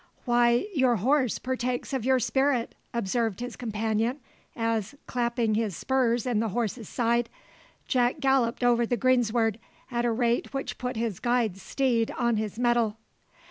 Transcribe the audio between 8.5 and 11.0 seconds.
over the greensward at a rate which put